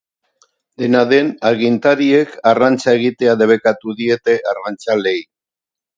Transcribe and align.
Dena 0.83 1.01
den, 1.09 1.29
agintariek 1.49 2.33
arrantza 2.53 2.97
egitea 3.01 3.35
debekatu 3.43 3.95
diete 4.01 4.39
arrantzaleei. 4.53 5.21